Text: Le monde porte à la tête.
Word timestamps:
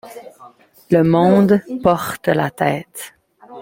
Le 0.89 1.03
monde 1.03 1.61
porte 1.83 2.27
à 2.29 2.33
la 2.33 2.49
tête. 2.49 3.13